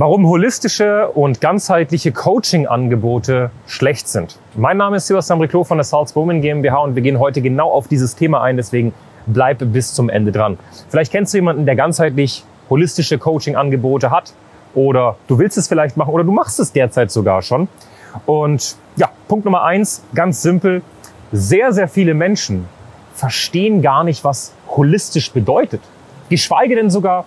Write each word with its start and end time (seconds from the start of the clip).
Warum 0.00 0.28
holistische 0.28 1.08
und 1.08 1.40
ganzheitliche 1.40 2.12
Coaching-Angebote 2.12 3.50
schlecht 3.66 4.06
sind. 4.06 4.38
Mein 4.54 4.76
Name 4.76 4.98
ist 4.98 5.08
Sebastian 5.08 5.40
Riclo 5.40 5.64
von 5.64 5.78
der 5.78 5.84
Salzburgen 5.84 6.40
GmbH 6.40 6.78
und 6.84 6.94
wir 6.94 7.02
gehen 7.02 7.18
heute 7.18 7.42
genau 7.42 7.72
auf 7.72 7.88
dieses 7.88 8.14
Thema 8.14 8.40
ein, 8.40 8.56
deswegen 8.56 8.94
bleib 9.26 9.58
bis 9.72 9.94
zum 9.94 10.08
Ende 10.08 10.30
dran. 10.30 10.56
Vielleicht 10.88 11.10
kennst 11.10 11.34
du 11.34 11.38
jemanden, 11.38 11.66
der 11.66 11.74
ganzheitlich 11.74 12.44
holistische 12.70 13.18
Coaching-Angebote 13.18 14.12
hat 14.12 14.34
oder 14.72 15.16
du 15.26 15.40
willst 15.40 15.58
es 15.58 15.66
vielleicht 15.66 15.96
machen 15.96 16.14
oder 16.14 16.22
du 16.22 16.30
machst 16.30 16.60
es 16.60 16.70
derzeit 16.70 17.10
sogar 17.10 17.42
schon. 17.42 17.66
Und 18.24 18.76
ja, 18.94 19.10
Punkt 19.26 19.46
Nummer 19.46 19.64
eins, 19.64 20.04
ganz 20.14 20.42
simpel. 20.42 20.82
Sehr, 21.32 21.72
sehr 21.72 21.88
viele 21.88 22.14
Menschen 22.14 22.68
verstehen 23.16 23.82
gar 23.82 24.04
nicht, 24.04 24.22
was 24.22 24.52
holistisch 24.68 25.32
bedeutet. 25.32 25.80
Geschweige 26.28 26.76
denn 26.76 26.88
sogar 26.88 27.24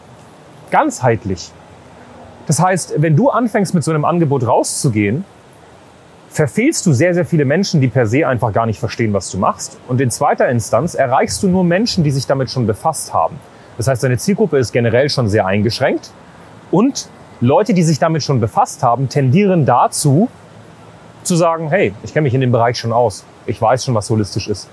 ganzheitlich. 0.69 1.51
Das 2.47 2.59
heißt, 2.59 2.95
wenn 2.97 3.15
du 3.15 3.29
anfängst 3.29 3.73
mit 3.73 3.83
so 3.83 3.91
einem 3.91 4.05
Angebot 4.05 4.45
rauszugehen, 4.45 5.25
verfehlst 6.29 6.85
du 6.85 6.93
sehr, 6.93 7.13
sehr 7.13 7.25
viele 7.25 7.45
Menschen, 7.45 7.81
die 7.81 7.87
per 7.87 8.07
se 8.07 8.27
einfach 8.27 8.53
gar 8.53 8.65
nicht 8.65 8.79
verstehen, 8.79 9.13
was 9.13 9.29
du 9.29 9.37
machst. 9.37 9.77
Und 9.87 9.99
in 9.99 10.09
zweiter 10.09 10.47
Instanz 10.49 10.95
erreichst 10.95 11.43
du 11.43 11.47
nur 11.49 11.63
Menschen, 11.63 12.03
die 12.03 12.11
sich 12.11 12.25
damit 12.25 12.49
schon 12.49 12.65
befasst 12.65 13.13
haben. 13.13 13.35
Das 13.77 13.87
heißt, 13.87 14.03
deine 14.03 14.17
Zielgruppe 14.17 14.57
ist 14.57 14.71
generell 14.71 15.09
schon 15.09 15.27
sehr 15.27 15.45
eingeschränkt. 15.45 16.11
Und 16.71 17.09
Leute, 17.41 17.73
die 17.73 17.83
sich 17.83 17.99
damit 17.99 18.23
schon 18.23 18.39
befasst 18.39 18.81
haben, 18.81 19.09
tendieren 19.09 19.65
dazu, 19.65 20.29
zu 21.23 21.35
sagen, 21.35 21.69
hey, 21.69 21.93
ich 22.03 22.13
kenne 22.13 22.23
mich 22.23 22.33
in 22.33 22.41
dem 22.41 22.51
Bereich 22.51 22.77
schon 22.77 22.93
aus. 22.93 23.25
Ich 23.45 23.61
weiß 23.61 23.85
schon, 23.85 23.95
was 23.95 24.09
holistisch 24.09 24.47
ist. 24.47 24.69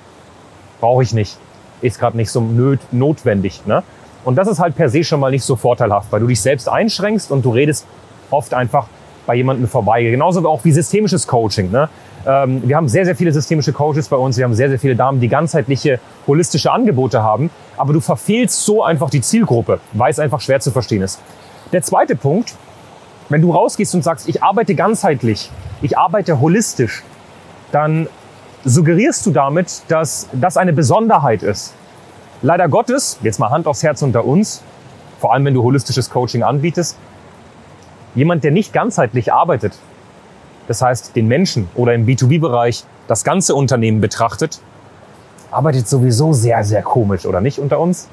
Brauche 0.81 1.03
ich 1.03 1.13
nicht. 1.13 1.37
Ist 1.81 1.99
gerade 1.99 2.17
nicht 2.17 2.31
so 2.31 2.41
notwendig. 2.93 3.67
Ne? 3.67 3.83
Und 4.29 4.35
das 4.35 4.47
ist 4.47 4.59
halt 4.59 4.77
per 4.77 4.91
se 4.91 5.05
schon 5.05 5.21
mal 5.21 5.31
nicht 5.31 5.43
so 5.43 5.57
vorteilhaft, 5.57 6.13
weil 6.13 6.21
du 6.21 6.27
dich 6.27 6.43
selbst 6.43 6.69
einschränkst 6.69 7.33
und 7.33 7.47
du 7.47 7.51
redest 7.51 7.87
oft 8.31 8.53
einfach 8.53 8.87
bei 9.25 9.35
jemandem 9.35 9.67
vorbei. 9.67 10.03
Genauso 10.03 10.47
auch 10.47 10.63
wie 10.67 10.73
systemisches 10.73 11.27
Coaching. 11.27 11.71
Ne? 11.71 11.89
Ähm, 12.27 12.61
wir 12.63 12.77
haben 12.77 12.91
sehr, 12.91 13.07
sehr 13.07 13.17
viele 13.17 13.33
systemische 13.33 13.73
Coaches 13.73 14.07
bei 14.07 14.17
uns. 14.17 14.37
Wir 14.37 14.45
haben 14.45 14.53
sehr, 14.53 14.69
sehr 14.69 14.79
viele 14.79 14.97
Damen, 14.97 15.19
die 15.19 15.29
ganzheitliche, 15.29 15.99
holistische 16.27 16.71
Angebote 16.71 17.23
haben. 17.23 17.49
Aber 17.79 17.95
du 17.95 18.01
verfehlst 18.01 18.67
so 18.67 18.85
einfach 18.85 19.09
die 19.09 19.23
Zielgruppe, 19.23 19.81
weil 19.95 20.11
es 20.11 20.19
einfach 20.19 20.43
schwer 20.43 20.61
zu 20.61 20.73
verstehen 20.73 21.01
ist. 21.01 21.23
Der 21.73 21.81
zweite 21.81 22.15
Punkt, 22.15 22.55
wenn 23.31 23.41
du 23.41 23.51
rausgehst 23.51 23.95
und 23.95 24.05
sagst, 24.05 24.29
ich 24.29 24.43
arbeite 24.43 24.75
ganzheitlich, 24.75 25.51
ich 25.81 25.97
arbeite 25.97 26.39
holistisch, 26.39 27.03
dann 27.73 28.09
suggerierst 28.67 29.25
du 29.25 29.31
damit, 29.31 29.85
dass 29.89 30.29
das 30.35 30.59
eine 30.59 30.75
Besonderheit 30.75 31.43
ist. 31.43 31.73
Leider 32.41 32.69
Gottes, 32.69 33.19
jetzt 33.23 33.41
mal 33.41 33.51
Hand 33.51 33.67
aufs 33.67 33.83
Herz 33.83 34.01
unter 34.03 34.25
uns, 34.25 34.63
vor 35.19 35.33
allem 35.33 35.45
wenn 35.45 35.55
du 35.55 35.63
holistisches 35.65 36.09
Coaching 36.09 36.45
anbietest, 36.45 36.97
jemand, 38.15 38.45
der 38.45 38.53
nicht 38.53 38.73
ganzheitlich 38.73 39.33
arbeitet, 39.33 39.73
das 40.69 40.81
heißt 40.81 41.17
den 41.17 41.27
Menschen 41.27 41.69
oder 41.75 41.95
im 41.95 42.07
B2B-Bereich 42.07 42.85
das 43.09 43.25
ganze 43.25 43.57
Unternehmen 43.57 44.01
betrachtet, 44.01 44.61
arbeitet 45.51 45.89
sowieso 45.89 46.33
sehr, 46.33 46.63
sehr 46.63 46.83
komisch, 46.83 47.27
oder 47.27 47.41
nicht 47.41 47.59
unter 47.59 47.81
uns? 47.81 48.07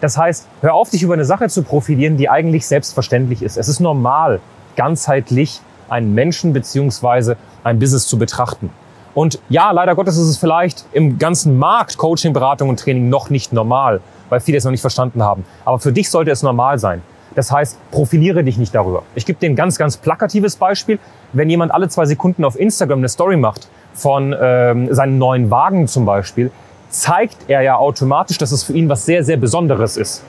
Das 0.00 0.18
heißt, 0.18 0.48
hör 0.62 0.74
auf, 0.74 0.90
dich 0.90 1.04
über 1.04 1.14
eine 1.14 1.24
Sache 1.24 1.48
zu 1.48 1.62
profilieren, 1.62 2.16
die 2.16 2.28
eigentlich 2.28 2.66
selbstverständlich 2.66 3.40
ist. 3.40 3.56
Es 3.56 3.68
ist 3.68 3.78
normal, 3.78 4.40
ganzheitlich 4.74 5.60
einen 5.88 6.14
Menschen 6.14 6.52
beziehungsweise 6.52 7.36
ein 7.62 7.78
Business 7.78 8.08
zu 8.08 8.18
betrachten. 8.18 8.70
Und 9.14 9.40
ja, 9.48 9.70
leider 9.72 9.94
Gottes 9.94 10.16
ist 10.16 10.28
es 10.28 10.38
vielleicht 10.38 10.84
im 10.92 11.18
ganzen 11.18 11.58
Markt 11.58 11.98
Coaching, 11.98 12.32
Beratung 12.32 12.68
und 12.68 12.78
Training 12.78 13.08
noch 13.08 13.30
nicht 13.30 13.52
normal, 13.52 14.00
weil 14.28 14.40
viele 14.40 14.58
es 14.58 14.64
noch 14.64 14.70
nicht 14.70 14.80
verstanden 14.80 15.22
haben. 15.22 15.44
Aber 15.64 15.78
für 15.78 15.92
dich 15.92 16.10
sollte 16.10 16.30
es 16.30 16.42
normal 16.42 16.78
sein. 16.78 17.02
Das 17.34 17.52
heißt, 17.52 17.78
profiliere 17.90 18.42
dich 18.42 18.58
nicht 18.58 18.74
darüber. 18.74 19.02
Ich 19.14 19.24
gebe 19.24 19.38
dir 19.38 19.48
ein 19.48 19.56
ganz, 19.56 19.78
ganz 19.78 19.96
plakatives 19.96 20.56
Beispiel. 20.56 20.98
Wenn 21.32 21.48
jemand 21.48 21.72
alle 21.72 21.88
zwei 21.88 22.04
Sekunden 22.04 22.44
auf 22.44 22.58
Instagram 22.58 22.98
eine 22.98 23.08
Story 23.08 23.36
macht 23.36 23.68
von 23.94 24.34
ähm, 24.40 24.92
seinem 24.92 25.18
neuen 25.18 25.50
Wagen 25.50 25.86
zum 25.86 26.06
Beispiel, 26.06 26.50
zeigt 26.88 27.36
er 27.48 27.62
ja 27.62 27.76
automatisch, 27.76 28.38
dass 28.38 28.50
es 28.50 28.64
für 28.64 28.72
ihn 28.72 28.88
was 28.88 29.06
sehr, 29.06 29.22
sehr 29.22 29.36
Besonderes 29.36 29.96
ist. 29.96 30.24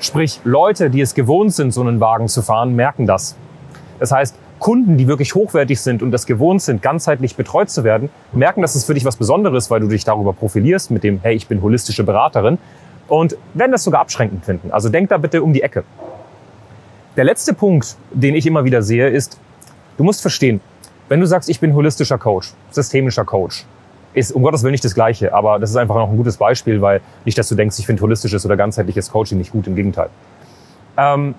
Sprich, 0.00 0.40
Leute, 0.44 0.90
die 0.90 1.00
es 1.00 1.14
gewohnt 1.14 1.54
sind, 1.54 1.72
so 1.72 1.80
einen 1.80 2.00
Wagen 2.00 2.28
zu 2.28 2.42
fahren, 2.42 2.76
merken 2.76 3.06
das. 3.06 3.36
Das 3.98 4.12
heißt, 4.12 4.36
Kunden, 4.64 4.96
die 4.96 5.06
wirklich 5.08 5.34
hochwertig 5.34 5.78
sind 5.78 6.02
und 6.02 6.10
das 6.10 6.24
gewohnt 6.24 6.62
sind, 6.62 6.80
ganzheitlich 6.80 7.36
betreut 7.36 7.68
zu 7.68 7.84
werden, 7.84 8.08
merken, 8.32 8.62
dass 8.62 8.74
es 8.74 8.86
für 8.86 8.94
dich 8.94 9.04
was 9.04 9.16
Besonderes, 9.16 9.70
weil 9.70 9.80
du 9.80 9.88
dich 9.88 10.04
darüber 10.04 10.32
profilierst 10.32 10.90
mit 10.90 11.04
dem, 11.04 11.20
hey, 11.20 11.34
ich 11.36 11.48
bin 11.48 11.60
holistische 11.60 12.02
Beraterin 12.02 12.56
und 13.06 13.36
werden 13.52 13.72
das 13.72 13.84
sogar 13.84 14.00
abschränkend 14.00 14.46
finden. 14.46 14.70
Also 14.70 14.88
denk 14.88 15.10
da 15.10 15.18
bitte 15.18 15.42
um 15.42 15.52
die 15.52 15.60
Ecke. 15.60 15.84
Der 17.14 17.24
letzte 17.24 17.52
Punkt, 17.52 17.94
den 18.10 18.34
ich 18.34 18.46
immer 18.46 18.64
wieder 18.64 18.82
sehe, 18.82 19.10
ist, 19.10 19.38
du 19.98 20.02
musst 20.02 20.22
verstehen, 20.22 20.62
wenn 21.10 21.20
du 21.20 21.26
sagst, 21.26 21.50
ich 21.50 21.60
bin 21.60 21.74
holistischer 21.74 22.16
Coach, 22.16 22.54
systemischer 22.70 23.26
Coach, 23.26 23.66
ist 24.14 24.32
um 24.32 24.42
Gottes 24.42 24.62
Willen 24.62 24.72
nicht 24.72 24.84
das 24.86 24.94
Gleiche, 24.94 25.34
aber 25.34 25.58
das 25.58 25.68
ist 25.68 25.76
einfach 25.76 25.96
noch 25.96 26.08
ein 26.08 26.16
gutes 26.16 26.38
Beispiel, 26.38 26.80
weil 26.80 27.02
nicht, 27.26 27.36
dass 27.36 27.50
du 27.50 27.54
denkst, 27.54 27.78
ich 27.80 27.84
finde 27.84 28.00
holistisches 28.00 28.46
oder 28.46 28.56
ganzheitliches 28.56 29.10
Coaching 29.10 29.36
nicht 29.36 29.52
gut, 29.52 29.66
im 29.66 29.74
Gegenteil. 29.74 30.08
Ähm, 30.96 31.34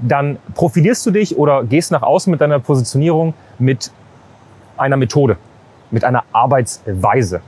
dann 0.00 0.38
profilierst 0.54 1.04
du 1.06 1.10
dich 1.10 1.36
oder 1.38 1.64
gehst 1.64 1.92
nach 1.92 2.02
außen 2.02 2.30
mit 2.30 2.40
deiner 2.40 2.58
Positionierung 2.58 3.34
mit 3.58 3.90
einer 4.76 4.96
Methode, 4.96 5.36
mit 5.90 6.04
einer 6.04 6.24
Arbeitsweise. 6.32 7.40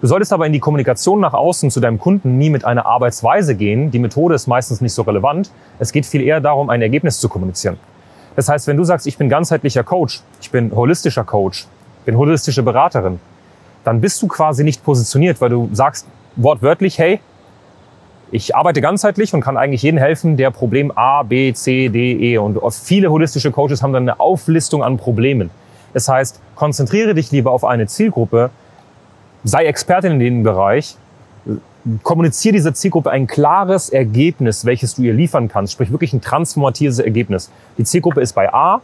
Du 0.00 0.06
solltest 0.06 0.32
aber 0.32 0.46
in 0.46 0.52
die 0.52 0.58
Kommunikation 0.58 1.20
nach 1.20 1.32
außen 1.32 1.70
zu 1.70 1.80
deinem 1.80 1.98
Kunden 1.98 2.36
nie 2.36 2.50
mit 2.50 2.64
einer 2.64 2.86
Arbeitsweise 2.86 3.54
gehen. 3.54 3.90
Die 3.90 3.98
Methode 3.98 4.34
ist 4.34 4.46
meistens 4.46 4.80
nicht 4.80 4.92
so 4.92 5.02
relevant. 5.02 5.50
Es 5.78 5.92
geht 5.92 6.06
viel 6.06 6.22
eher 6.22 6.40
darum, 6.40 6.70
ein 6.70 6.82
Ergebnis 6.82 7.20
zu 7.20 7.28
kommunizieren. 7.28 7.78
Das 8.34 8.48
heißt, 8.48 8.66
wenn 8.66 8.76
du 8.76 8.84
sagst, 8.84 9.06
ich 9.06 9.18
bin 9.18 9.28
ganzheitlicher 9.28 9.84
Coach, 9.84 10.22
ich 10.40 10.50
bin 10.50 10.74
holistischer 10.74 11.24
Coach, 11.24 11.66
bin 12.04 12.16
holistische 12.16 12.62
Beraterin, 12.62 13.20
dann 13.84 14.00
bist 14.00 14.20
du 14.22 14.28
quasi 14.28 14.64
nicht 14.64 14.82
positioniert, 14.84 15.40
weil 15.40 15.50
du 15.50 15.68
sagst 15.72 16.06
wortwörtlich, 16.36 16.98
hey, 16.98 17.20
ich 18.32 18.56
arbeite 18.56 18.80
ganzheitlich 18.80 19.34
und 19.34 19.42
kann 19.42 19.58
eigentlich 19.58 19.82
jedem 19.82 19.98
helfen, 19.98 20.38
der 20.38 20.50
Problem 20.50 20.90
A, 20.96 21.22
B, 21.22 21.52
C, 21.52 21.90
D, 21.90 22.12
E. 22.12 22.38
Und 22.38 22.58
viele 22.72 23.10
holistische 23.10 23.50
Coaches 23.50 23.82
haben 23.82 23.92
dann 23.92 24.08
eine 24.08 24.18
Auflistung 24.18 24.82
an 24.82 24.96
Problemen. 24.96 25.50
Das 25.92 26.08
heißt, 26.08 26.40
konzentriere 26.54 27.14
dich 27.14 27.30
lieber 27.30 27.50
auf 27.50 27.62
eine 27.62 27.86
Zielgruppe, 27.86 28.50
sei 29.44 29.66
Expertin 29.66 30.12
in 30.12 30.18
dem 30.18 30.42
Bereich, 30.42 30.96
kommuniziere 32.02 32.54
dieser 32.54 32.72
Zielgruppe 32.72 33.10
ein 33.10 33.26
klares 33.26 33.90
Ergebnis, 33.90 34.64
welches 34.64 34.94
du 34.94 35.02
ihr 35.02 35.12
liefern 35.12 35.48
kannst, 35.48 35.74
sprich 35.74 35.90
wirklich 35.90 36.14
ein 36.14 36.22
transformatives 36.22 37.00
Ergebnis. 37.00 37.50
Die 37.76 37.84
Zielgruppe 37.84 38.22
ist 38.22 38.32
bei 38.32 38.50
A, 38.54 38.80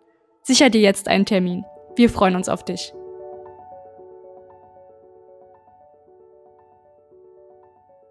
Sicher 0.43 0.69
dir 0.69 0.81
jetzt 0.81 1.07
einen 1.07 1.25
Termin. 1.25 1.63
Wir 1.95 2.09
freuen 2.09 2.35
uns 2.35 2.49
auf 2.49 2.65
dich. 2.65 2.93